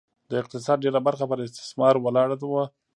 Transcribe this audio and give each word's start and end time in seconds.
د 0.29 0.31
اقتصاد 0.41 0.77
ډېره 0.83 0.99
برخه 1.07 1.23
پر 1.29 1.39
استثمار 1.47 1.93
ولاړه 1.99 2.37
وه. 2.51 2.63